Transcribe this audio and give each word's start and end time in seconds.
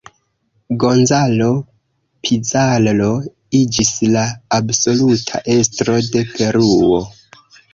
Gonzalo 0.83 1.49
Pizarro 2.25 3.11
iĝis 3.61 3.93
la 4.17 4.25
absoluta 4.61 5.45
estro 5.61 5.99
de 6.17 6.25
Peruo. 6.33 7.01